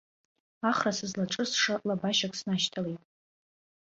[0.69, 3.01] Ахра сызлаҿысша лабашьак снашьҭалеит.